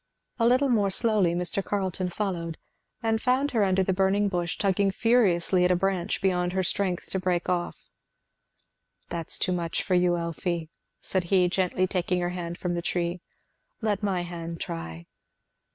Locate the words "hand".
12.29-12.57, 14.23-14.59